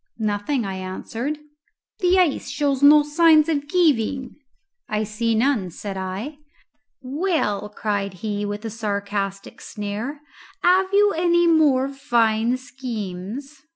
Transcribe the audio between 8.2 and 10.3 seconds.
he, with a sarcastic sneer,